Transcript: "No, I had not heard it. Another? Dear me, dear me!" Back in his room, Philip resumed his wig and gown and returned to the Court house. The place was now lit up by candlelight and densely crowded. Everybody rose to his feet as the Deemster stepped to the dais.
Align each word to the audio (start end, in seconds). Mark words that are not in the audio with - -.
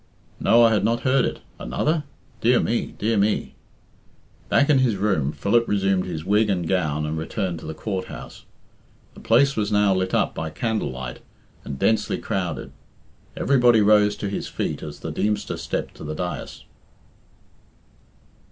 "No, 0.39 0.63
I 0.63 0.73
had 0.73 0.83
not 0.83 1.01
heard 1.01 1.25
it. 1.25 1.41
Another? 1.59 2.05
Dear 2.41 2.59
me, 2.59 2.95
dear 2.97 3.17
me!" 3.19 3.53
Back 4.49 4.67
in 4.67 4.79
his 4.79 4.95
room, 4.95 5.31
Philip 5.31 5.67
resumed 5.67 6.05
his 6.07 6.25
wig 6.25 6.49
and 6.49 6.67
gown 6.67 7.05
and 7.05 7.19
returned 7.19 7.59
to 7.59 7.67
the 7.67 7.75
Court 7.75 8.05
house. 8.05 8.45
The 9.13 9.19
place 9.19 9.55
was 9.55 9.71
now 9.71 9.93
lit 9.93 10.15
up 10.15 10.33
by 10.33 10.49
candlelight 10.49 11.19
and 11.63 11.77
densely 11.77 12.17
crowded. 12.17 12.71
Everybody 13.37 13.79
rose 13.81 14.15
to 14.15 14.27
his 14.27 14.47
feet 14.47 14.81
as 14.81 15.01
the 15.01 15.11
Deemster 15.11 15.55
stepped 15.55 15.93
to 15.97 16.03
the 16.03 16.15
dais. 16.15 16.63